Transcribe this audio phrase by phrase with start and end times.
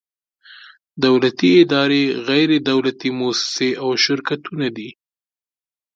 [1.05, 4.89] دولتي ادارې، غیر دولتي مؤسسې او شرکتونه دي.